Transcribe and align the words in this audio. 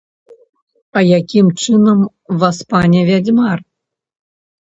А 1.01 1.01
якім 1.19 1.51
чынам, 1.65 1.99
васпане 2.43 3.01
вядзьмар? 3.11 3.57